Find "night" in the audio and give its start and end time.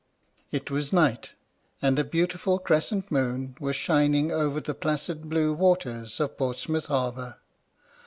0.93-1.31